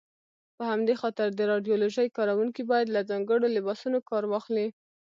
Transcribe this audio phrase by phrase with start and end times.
[0.57, 4.67] په همدې خاطر د راډیالوژۍ کاروونکي باید له ځانګړو لباسونو کار واخلي.